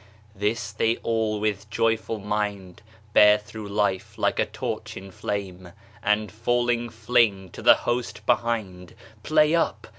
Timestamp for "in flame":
4.97-5.73